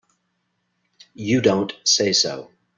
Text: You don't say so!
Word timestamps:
You 1.13 1.41
don't 1.41 1.73
say 1.83 2.11
so! 2.11 2.49